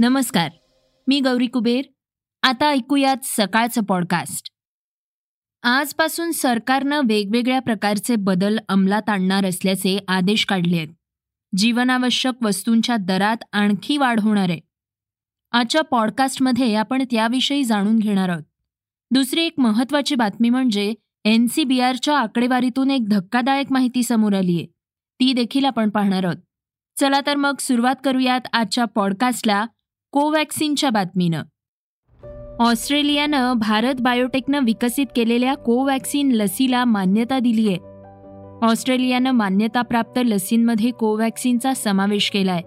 [0.00, 0.50] नमस्कार
[1.06, 1.84] मी गौरी कुबेर.
[2.42, 4.50] आता ऐकूयात सकाळचं पॉडकास्ट
[5.62, 10.88] आजपासून सरकारनं वेगवेगळ्या प्रकारचे बदल अंमलात आणणार असल्याचे आदेश काढले आहेत.
[11.56, 14.60] जीवनावश्यक वस्तूंच्या दरात आणखी वाढ होणार आहे.
[15.52, 18.44] आजच्या पॉडकास्टमध्ये आपण त्याविषयी जाणून घेणार आहोत.
[19.10, 20.94] दुसरी एक महत्वाची बातमी म्हणजे
[21.24, 24.66] एन सी बी आरच्या आकडेवारीतून एक धक्कादायक माहिती समोर आली आहे.
[25.20, 26.36] ती देखील आपण पाहणार आहोत.
[26.96, 29.66] चला तर मग सुरुवात करूयात आजच्या पॉडकास्टला
[30.12, 31.42] कोवॅक्सिनच्या बातमीनं.
[32.60, 37.76] ऑस्ट्रेलियानं भारत बायोटेकनं विकसित केलेल्या कोवॅक्सिन लसीला मान्यता दिली आहे.
[38.66, 42.62] ऑस्ट्रेलियानं मान्यताप्राप्त लसींमध्ये कोवॅक्सिनचा समावेश केलाय.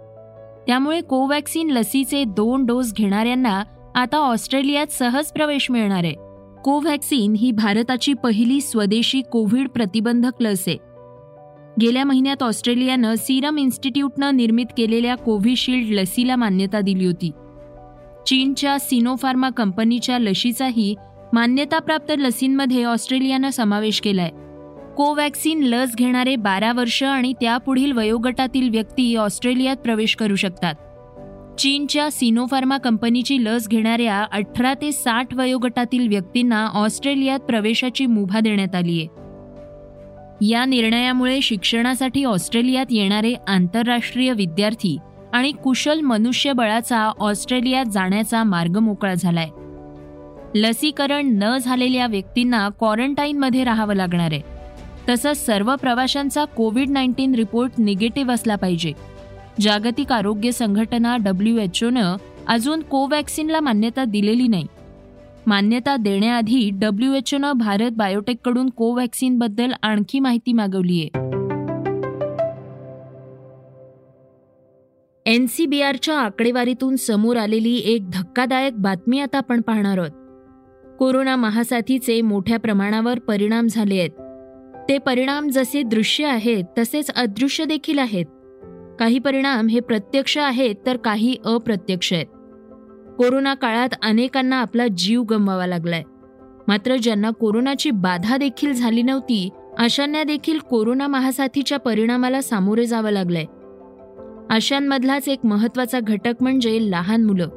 [0.68, 3.64] त्यामुळे कोवॅक्सिन लसीचे दोन डोस घेणाऱ्यांना
[3.96, 6.16] आता ऑस्ट्रेलियात सहज प्रवेश मिळणार आहे.
[6.62, 10.78] कोव्हॅक्सिन ही भारताची पहिली स्वदेशी कोविड प्रतिबंधक लस आहे.
[11.82, 17.32] गेल्या महिन्यात ऑस्ट्रेलियानं सिरम इन्स्टिट्यूटनं निर्मित केलेल्या कोव्हिशिल्ड लसीला मान्यता दिली होती.
[18.28, 20.96] चीनच्या सिनोफार्मा कंपनीच्या लशीचाही
[21.34, 24.30] मान्यताप्राप्त लसींमध्ये ऑस्ट्रेलियानं समावेश केलाय.
[24.98, 30.74] कोवॅक्सिन लस घेणारे बारा वर्ष आणि त्यापुढील वयोगटातील व्यक्ती ऑस्ट्रेलियात प्रवेश करू शकतात.
[31.60, 39.00] चीनच्या सिनोफार्मा कंपनीची लस घेणाऱ्या अठरा ते साठ वयोगटातील व्यक्तींना ऑस्ट्रेलियात प्रवेशाची मुभा देण्यात आली
[39.00, 39.22] आहे.
[40.50, 44.98] या निर्णयामुळे शिक्षणासाठी ऑस्ट्रेलियात येणारे आंतरराष्ट्रीय विद्यार्थी
[45.34, 49.50] आणि कुशल मनुष्यबळाचा ऑस्ट्रेलियात जाण्याचा मार्ग मोकळा झालाय.
[50.56, 54.42] लसीकरण न झालेल्या व्यक्तींना क्वारंटाईनमध्ये राहावं लागणार आहे.
[55.10, 58.94] तसंच सर्व प्रवाशांचा कोविड नाईन्टीन रिपोर्ट निगेटिव्ह असला पाहिजे.
[59.62, 62.16] जागतिक आरोग्य संघटना डब्ल्यू एच ओनं
[62.48, 64.68] अजून कोवॅक्सिनला मान्यता दिलेली नाही.
[65.48, 71.41] मान्यता देण्याआधी डब्ल्यू एच ओनं भारत बायोटेककडून कोवॅक्सिनबद्दल आणखी माहिती मागवली आहे
[75.26, 80.10] एन सी बी आरच्या आकडेवारीतून समोर आलेली एक धक्कादायक बातमी आता आपण पाहणार आहोत.
[81.00, 84.10] कोरोना महासाथीचे मोठ्या प्रमाणावर परिणाम झाले आहेत.
[84.90, 88.26] ते परिणाम जसे दृश्य आहेत तसेच अदृश्य देखील आहेत.
[89.00, 92.26] काही परिणाम हे प्रत्यक्ष आहेत तर काही अप्रत्यक्ष आहेत.
[93.18, 96.04] कोरोना काळात अनेकांना आपला जीव गमवावा लागलाय.
[96.68, 103.46] मात्र ज्यांना कोरोनाची बाधा देखील झाली नव्हती अशांना देखील कोरोना महासाथीच्या परिणामाला सामोरे जावं लागलंय.
[104.52, 107.48] अशांमधलाच एक महत्त्वाचा घटक म्हणजे लहान मुलं.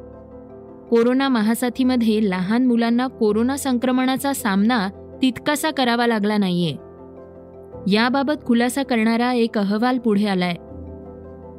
[0.89, 4.87] कोरोना महासाथीमध्ये लहान मुलांना कोरोना संक्रमणाचा सामना
[5.21, 6.75] तितकासा करावा लागला नाहीये.
[7.93, 10.55] याबाबत खुलासा करणारा एक अहवाल पुढे आलाय.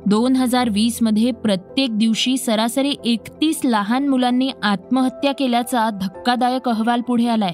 [0.06, 7.52] दोन हजार वीसमध्ये प्रत्येक दिवशी सरासरी एकतीस लहान मुलांनी आत्महत्या केल्याचा धक्कादायक अहवाल पुढे आलाय.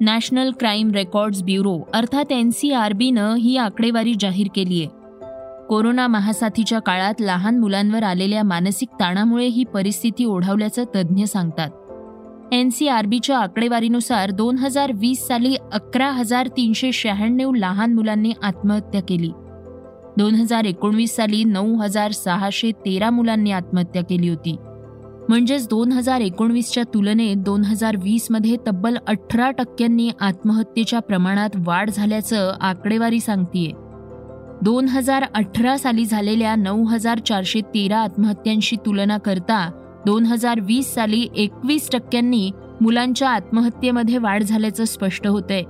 [0.00, 4.95] नॅशनल क्राईम रेकॉर्ड्स ब्युरो अर्थात एन सी आर बीनं ही आकडेवारी जाहीर केली आहे
[5.68, 11.70] कोरोना महासाथीच्या काळात लहान मुलांवर आलेल्या मानसिक ताणामुळे ही परिस्थिती ओढावल्याचं तज्ज्ञ सांगतात.
[12.52, 18.32] एन सी आर बीच्या आकडेवारीनुसार दोन हजार वीस साली अकरा हजार तीनशे शहाण्णव लहान मुलांनी
[18.42, 19.30] आत्महत्या केली.
[20.18, 24.56] दोन हजार एकोणवीस साली नऊ हजार सहाशे तेरा मुलांनी आत्महत्या केली होती.
[25.28, 32.54] म्हणजेच दोन हजार एकोणवीसच्या तुलनेत दोन हजार वीसमध्ये तब्बल अठरा टक्क्यांनी आत्महत्येच्या प्रमाणात वाढ झाल्याचं
[32.60, 33.85] आकडेवारी सांगतीये.
[34.62, 39.70] दोन हजार अठरा साली झालेल्या नऊ हजार चारशे तेरा आत्महत्यांशी तुलना करता
[40.06, 42.50] दोन हजार वीस साली एकवीस टक्क्यांनी
[42.80, 45.62] मुलांच्या आत्महत्येमध्ये वाढ झाल्याचं स्पष्ट होतंय.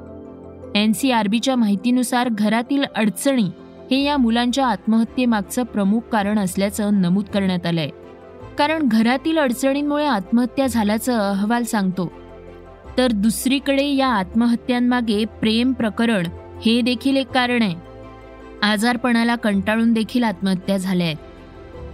[0.75, 3.49] एन सी आर बीच्या माहितीनुसार घरातील अडचणी
[3.91, 7.89] हे या मुलांच्या आत्महत्येमागचं प्रमुख कारण असल्याचं नमूद करण्यात आलंय.
[8.59, 12.13] कारण घरातील अडचणींमुळे आत्महत्या झाल्याचं अहवाल सांगतो.
[12.99, 16.27] तर दुसरीकडे या आत्महत्यांमागे प्रेम प्रकरण
[16.67, 17.86] हे देखील एक कारण आहे.
[18.63, 21.17] आजारपणाला कंटाळून देखील आत्महत्या झाल्या आहेत.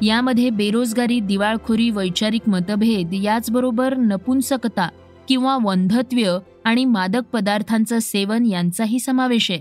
[0.03, 4.89] यामध्ये बेरोजगारी दिवाळखोरी वैचारिक मतभेद याचबरोबर नपुंसकता
[5.29, 9.61] किंवा वंधत्व्य आणि मादक पदार्थांचं सेवन यांचाही समावेश आहे.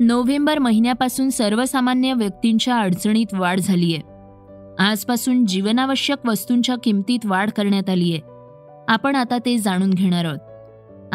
[0.00, 3.98] नोव्हेंबर महिन्यापासून सर्वसामान्य व्यक्तींच्या अडचणीत वाढ झालीय
[4.78, 8.20] आजपासून जीवनावश्यक वस्तूंच्या किमतीत वाढ करण्यात आली आहे.
[8.88, 10.38] आपण आता ते जाणून घेणार आहोत.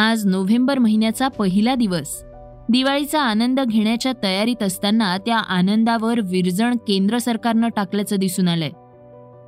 [0.01, 2.24] आज नोव्हेंबर महिन्याचा पहिला दिवस.
[2.69, 8.69] दिवाळीचा आनंद घेण्याच्या तयारीत असताना त्या आनंदावर विरजण केंद्र सरकारनं टाकल्याचं दिसून आलंय.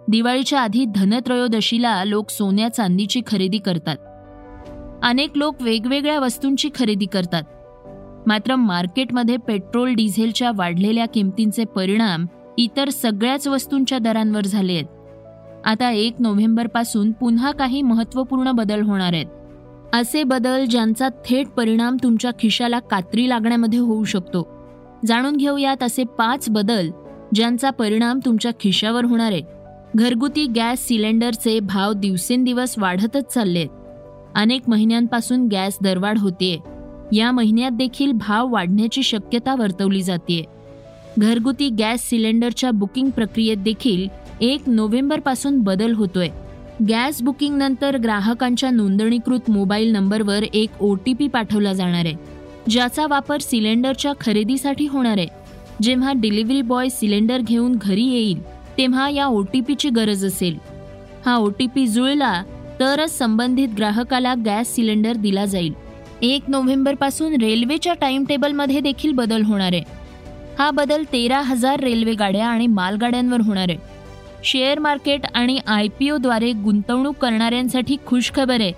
[0.08, 3.98] दिवाळीच्या आधी धनत्रयोदशीला लोक सोन्या चांदीची खरेदी करतात.
[5.04, 7.44] अनेक लोक वेगवेगळ्या वस्तूंची खरेदी करतात.
[8.28, 12.26] मात्र मार्केटमध्ये पेट्रोल डिझेलच्या वाढलेल्या किमतींचे परिणाम
[12.58, 14.86] इतर सगळ्याच वस्तूंच्या दरांवर झाले आहेत
[15.66, 19.26] आता एक नोव्हेंबरपासून पुन्हा काही महत्त्वपूर्ण बदल होणार आहेत.
[19.94, 24.48] असे बदल ज्यांचा थेट परिणाम तुमच्या खिशाला कात्री लागण्यामध्ये होऊ शकतो.
[25.06, 26.90] जाणून घेऊयात असे पाच बदल
[27.36, 29.42] ज्यांचा परिणाम तुमच्या खिशावर होणार आहे.
[29.96, 33.68] घरगुती गॅस सिलेंडरचे भाव दिवसेंदिवस वाढतच चाललेत.
[34.36, 36.58] अनेक महिन्यांपासून गॅस दरवाढ होतीये.
[37.18, 40.46] या महिन्यात देखील भाव वाढण्याची शक्यता वर्तवली जाते
[41.20, 44.08] घरगुती गॅस सिलेंडरच्या बुकिंग प्रक्रियेत देखील
[44.42, 46.30] एक नोव्हेंबरपासून बदल होतोय.
[46.90, 52.14] गॅस बुकिंग नंतर ग्राहकांच्या नोंदणीकृत मोबाईल नंबरवर एक ओ टी पी पाठवला जाणार आहे
[52.70, 55.28] ज्याचा वापर सिलेंडरच्या खरेदीसाठी होणार आहे.
[55.82, 58.42] जेव्हा डिलिव्हरी बॉय सिलेंडर घेऊन घरी येईल
[58.78, 60.58] तेव्हा या ओ टी पीची गरज असेल.
[61.26, 62.44] हा ओ टी पी जुळला
[62.80, 65.74] तरच संबंधित ग्राहकाला गॅस सिलेंडर दिला जाईल.
[66.22, 69.84] एक नोव्हेंबरपासून रेल्वेच्या टाइम टेबलमध्ये देखील बदल होणार आहे.
[70.60, 73.91] हा बदल तेरा हजार रेल्वे गाड्या आणि मालगाड्यांवर होणार आहे.
[74.44, 78.62] शेअर मार्केट आणि आय पी ओद्वारे गुंतवणूक करणाऱ्यांसाठी खुशखबर.
[78.62, 78.72] आहे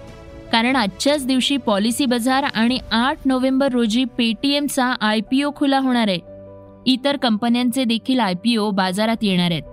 [0.51, 6.07] कारण आजच्याच दिवशी पॉलिसी बाजार आणि आठ नोव्हेंबर रोजी पेटीएमचा आय पी ओ खुला होणार
[6.07, 6.19] आहे.
[6.85, 9.63] इतर कंपन्यांचे देखील आय पी ओ बाजारात येणार आहेत.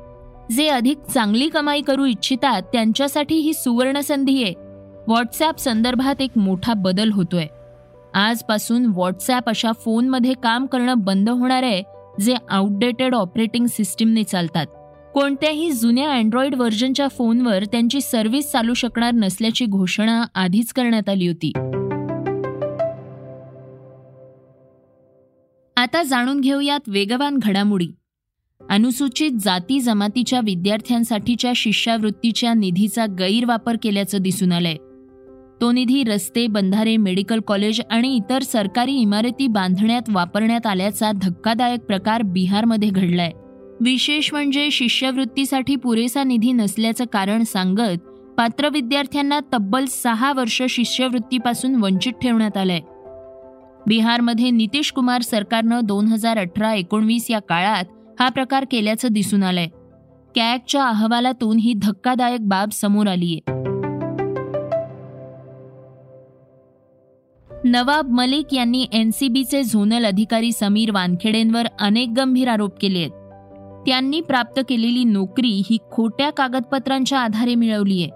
[0.53, 4.55] जे अधिक चांगली कमाई करू इच्छितात त्यांच्यासाठी ही सुवर्ण संधी आहे.
[5.07, 7.47] व्हॉट्सॲप संदर्भात एक मोठा बदल होतोय.
[8.15, 11.83] आजपासून व्हॉट्सॲप अशा फोनमध्ये काम करणं बंद होणार आहे
[12.21, 14.67] जे आउटडेटेड ऑपरेटिंग सिस्टीमने चालतात.
[15.15, 21.53] कोणत्याही जुन्या अँड्रॉइड व्हर्जनच्या फोनवर त्यांची सर्व्हिस चालू शकणार नसल्याची घोषणा आधीच करण्यात आली होती.
[25.77, 27.89] आता जाणून घेऊयात वेगवान घडामोडी.
[28.71, 34.77] अनुसूचित जाती जमातीच्या विद्यार्थ्यांसाठीच्या शिष्यवृत्तीच्या निधीचा गैरवापर केल्याचं दिसून आलंय.
[35.61, 42.23] तो निधी रस्ते बंधारे मेडिकल कॉलेज आणि इतर सरकारी इमारती बांधण्यात वापरण्यात आल्याचा धक्कादायक प्रकार
[42.23, 43.31] बिहारमध्ये घडलाय.
[43.83, 47.99] विशेष म्हणजे शिष्यवृत्तीसाठी पुरेसा निधी नसल्याचं कारण सांगत
[48.39, 52.81] पात्र विद्यार्थ्यांना तब्बल सहा वर्ष शिष्यवृत्तीपासून वंचित ठेवण्यात आलंय.
[53.87, 57.85] बिहारमध्ये नितीश कुमार सरकारनं दोन हजार अठरा एकोणवीस या काळात
[58.21, 59.67] हा प्रकार केल्याचं दिसून आलंय.
[60.35, 63.51] कॅगच्या अहवालातून ही धक्कादायक बाब समोर आलीय.
[67.65, 73.11] नवाब मलिक यांनी एनसीबीचे झोनल अधिकारी समीर वानखेडेंवर अनेक गंभीर आरोप केले आहेत
[73.87, 78.11] त्यांनी प्राप्त केलेली नोकरी ही खोट्या कागदपत्रांच्या आधारे मिळवली आहे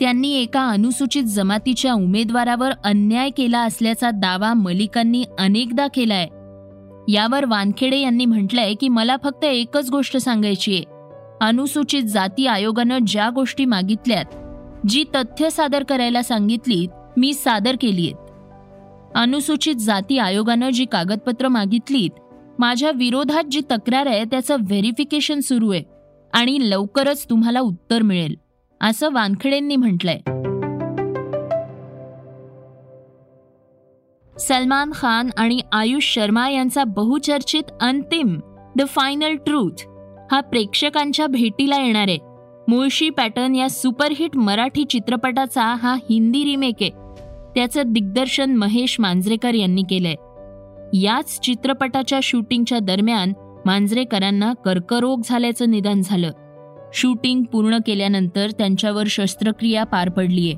[0.00, 6.26] त्यांनी एका अनुसूचित जमातीच्या उमेदवारावर अन्याय केला असल्याचा दावा मलिकांनी अनेकदा केलाय.
[7.08, 10.84] यावर वानखेडे यांनी म्हटलंय की मला फक्त एकच गोष्ट सांगायची आहे.
[11.40, 14.24] अनुसूचित जाती आयोगानं ज्या गोष्टी मागितल्यात
[14.88, 22.10] जी तथ्य सादर करायला सांगितलीत मी सादर केली आहेत अनुसूचित जाती आयोगानं जी कागदपत्र मागितलीत
[22.60, 25.82] माझ्या विरोधात जी तक्रार आहे त्याचं व्हेरिफिकेशन सुरू आहे
[26.32, 28.34] आणि लवकरच तुम्हाला उत्तर मिळेल
[28.80, 30.18] असं वानखेडेंनी म्हटलंय.
[34.38, 38.40] सलमान खान आणि आयुष शर्मा यांचा बहुचर्चित अंतिम
[38.76, 39.86] द फायनल ट्रूथ
[40.32, 42.18] हा प्रेक्षकांच्या भेटीला येणार आहे.
[42.68, 46.90] मुळशी पॅटर्न या सुपरहिट मराठी चित्रपटाचा हा हिंदी रिमेक आहे.
[47.54, 50.14] त्याचं दिग्दर्शन महेश मांजरेकर यांनी केलंय.
[50.94, 53.32] याच चित्रपटाच्या शूटिंगच्या दरम्यान
[53.66, 56.30] मांजरेकरांना कर्करोग झाल्याचं निदान झालं.
[56.94, 60.54] शूटिंग पूर्ण केल्यानंतर त्यांच्यावर शस्त्रक्रिया पार पडलीये.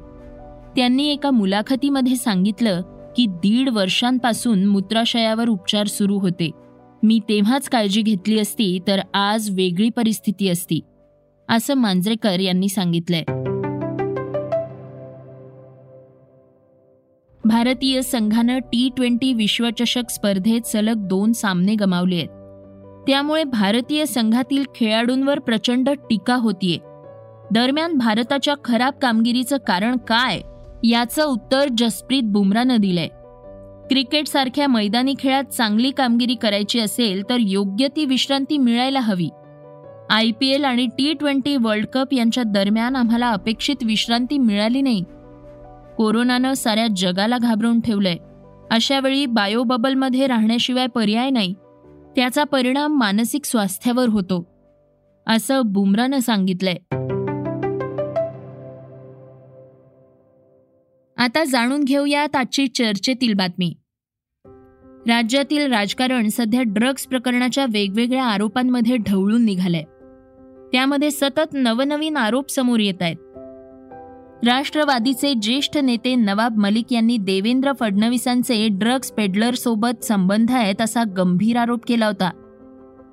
[0.77, 2.81] त्यांनी एका मुलाखतीमध्ये सांगितलं
[3.17, 6.51] की दीड वर्षांपासून मूत्राशयावर उपचार सुरू होते.
[7.03, 10.81] मी तेव्हाच काळजी घेतली असती तर आज वेगळी परिस्थिती असती
[11.49, 13.25] असं मांजरेकर यांनी सांगितलंय.
[17.53, 22.29] भारतीय संघानं टी ट्वेंटी विश्वचषक स्पर्धेत सलग दोन सामने गमावले आहेत.
[23.07, 26.79] त्यामुळे भारतीय संघातील खेळाडूंवर प्रचंड टीका होतीये.
[27.51, 30.41] दरम्यान भारताच्या खराब कामगिरीचं कारण काय
[30.85, 33.09] याचं उत्तर जसप्रीत बुमरानं दिलंय.
[33.89, 39.29] क्रिकेटसारख्या मैदानी खेळात चांगली कामगिरी करायची असेल तर योग्य ती विश्रांती मिळायला हवी.
[40.11, 45.05] आय पी एल आणि टी ट्वेंटी वर्ल्ड कप यांच्या दरम्यान आम्हाला अपेक्षित विश्रांती मिळाली नाही.
[46.03, 48.17] कोरोनानं साऱ्या जगाला घाबरून ठेवलंय.
[48.71, 51.55] अशावेळी बायोबबलमध्ये राहण्याशिवाय पर्याय नाही.
[52.17, 54.47] त्याचा परिणाम मानसिक स्वास्थ्यावर होतो.
[55.27, 56.77] असं बुमरानं सांगितलंय.
[61.17, 63.75] आता जाणून घेऊयात आजची चर्चेतील बातमी.
[65.09, 69.83] राज्यातील राजकारण सध्या ड्रग्ज प्रकरणाच्या वेगवेगळ्या आरोपांमध्ये ढवळून निघालंय.
[70.73, 73.17] त्यामध्ये सतत नवनवीन आरोप समोर येत आहेत
[74.45, 81.85] राष्ट्रवादीचे ज्येष्ठ नेते नवाब मलिक यांनी देवेंद्र फडणवीसांचे ड्रग्ज पेडलरसोबत संबंध आहेत असा गंभीर आरोप
[81.89, 82.31] केला होता.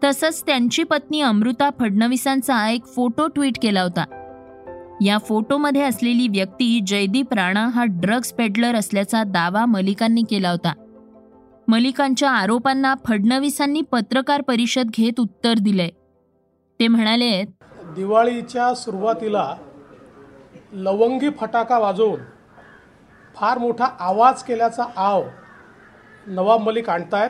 [0.03, 4.05] तसंच त्यांची पत्नी अमृता फडणवीसांचा एक फोटो ट्विट केला होता.
[5.01, 10.73] या फोटोमध्ये असलेली व्यक्ती जयदीप राणा हा ड्रग्ज पेडलर असल्याचा दावा मलिकांनी केला होता.
[11.67, 15.89] मलिकांच्या आरोपांना फडणवीसांनी पत्रकार परिषद घेत उत्तर दिलंय.
[16.79, 17.43] ते म्हणाले
[17.95, 19.55] दिवाळीच्या सुरुवातीला
[20.73, 22.21] लवंगी फटाका वाजवून
[23.35, 25.23] फार मोठा आवाज केल्याचा आव
[26.27, 27.29] नवाब मलिक आणतायत.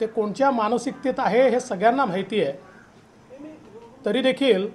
[0.00, 2.52] ते कोणत्या मानसिकतेत आहे हे सगळ्यांना माहिती आहे.
[4.04, 4.68] तरी देखील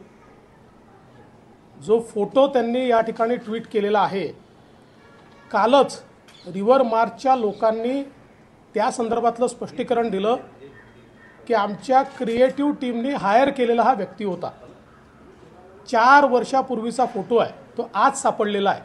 [1.77, 4.27] जो फोटो त्यांनी या ठिकाणी ट्विट केलेला आहे
[5.51, 6.01] कालच
[6.53, 8.01] रिव्हर मार्चच्या लोकांनी
[8.75, 10.35] त्या संदर्भातलं स्पष्टीकरण दिलं
[11.47, 14.49] की आमच्या क्रिएटिव्ह टीमनी हायर केलेला हा व्यक्ती होता.
[15.87, 18.81] चार वर्षापूर्वीचा फोटो आहे तो आज सापडलेला आहे.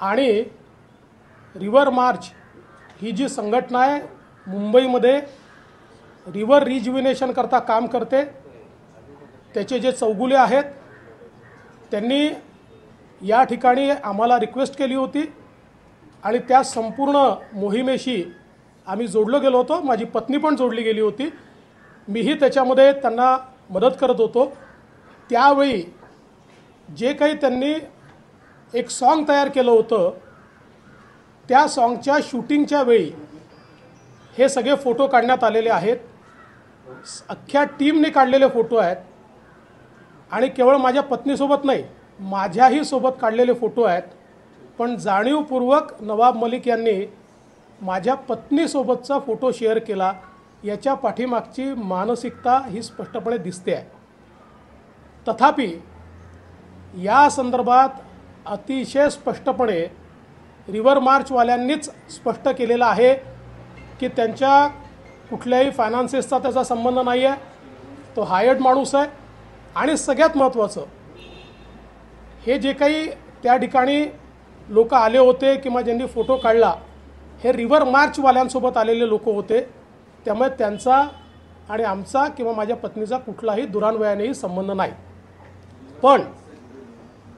[0.00, 0.44] आणि
[1.54, 2.30] रिव्हर मार्च
[3.02, 4.00] ही जी संघटना आहे
[4.46, 5.20] मुंबईमध्ये
[6.26, 8.24] रिव्हर रिज्युविनेशन करता काम करते
[9.54, 10.64] त्याचे जे चौगुले आहेत
[11.90, 12.28] त्यांनी
[13.20, 15.24] या ठिकाणी आम्हाला रिक्वेस्ट केली होती
[16.24, 17.16] आणि त्या संपूर्ण
[17.52, 18.22] मोहिमेशी
[18.86, 19.80] आम्ही जोडलो गेलो होतो.
[19.80, 21.28] माझी पत्नी पण जोडली गेली होती.
[22.08, 23.36] मीही त्याच्यामध्ये त्यांना
[23.70, 24.52] मदत करत होतो.
[25.32, 25.82] त्यावेळी
[26.96, 27.74] जे काही त्यांनी
[28.74, 30.12] एक सॉन्ग तयार केलं होतं
[31.48, 33.12] त्या सॉन्गच्या शूटिंगच्या वेळी
[34.38, 35.96] हे सगळे फोटो काढण्यात आलेले आहेत.
[37.28, 38.96] अख्ख्या टीमने काढलेले फोटो आहेत.
[40.32, 41.84] आणि केवळ माझ्या पत्नीसोबत नाही
[42.20, 44.02] माझ्याही सोबत काढलेले फोटो आहेत.
[44.78, 47.12] पण जाणीवपूर्वक नवाब मलिक यांनी
[47.82, 50.12] माझ्या पत्नीसोबतचा फोटो शेअर केला.
[50.64, 54.01] याच्या पाठीमागची मानसिकता ही स्पष्टपणे दिसते आहे.
[55.28, 55.68] तथापि
[57.02, 57.88] या संदर्भात
[58.46, 59.80] अतिशय स्पष्टपणे
[60.68, 63.14] रिव्हर मार्चवाल्यांनीच स्पष्ट केलेलं आहे
[64.00, 64.66] की त्यांच्या
[65.30, 67.40] कुठल्याही फायनान्सेसचा त्याचा संबंध नाही आहे
[68.16, 69.06] तो हायर्ड माणूस आहे.
[69.76, 70.84] आणि सगळ्यात महत्त्वाचं
[72.46, 73.06] हे जे काही
[73.42, 74.04] त्या ठिकाणी
[74.68, 76.74] लोक आले होते किंवा ज्यांनी फोटो काढला
[77.44, 79.60] हे रिव्हर मार्चवाल्यांसोबत आलेले लोक होते.
[80.24, 81.02] त्यामुळे त्यांचा
[81.68, 84.92] आणि आमचा किंवा माझ्या पत्नीचा कुठलाही दुरान्वयानेही संबंध नाही.
[86.02, 86.22] पण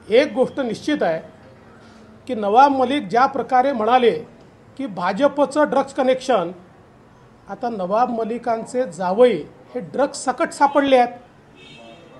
[0.09, 1.21] एक गोष्ट निश्चित आहे
[2.27, 4.11] की नवाब मलिक ज्या प्रकारे म्हणाले
[4.77, 6.51] की भाजपचं ड्रग्ज कनेक्शन
[7.49, 9.37] आता नवाब मलिकांचे जावई
[9.75, 11.13] हे ड्रग्ज सकट सापडले आहेत.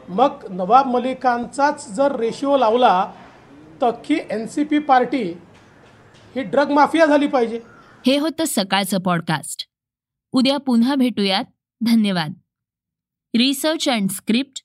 [0.10, 3.12] मग नवाब मलिकांचाच जर रेशिओ लावला
[3.82, 5.24] तर की एन सी पी पार्टी
[6.36, 7.60] ही ड्रग माफिया झाली पाहिजे?
[8.06, 9.68] हे होतं सकाळचं पॉडकास्ट
[10.32, 11.44] उद्या पुन्हा भेटूयात.
[11.82, 12.34] धन्यवाद.
[13.38, 14.65] Research and script